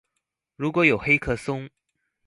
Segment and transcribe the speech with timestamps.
[0.55, 1.69] 如果有黑客松